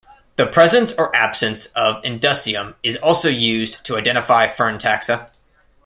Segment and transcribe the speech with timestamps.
[0.35, 5.29] The presence or absence of indusium is also used to identify fern taxa.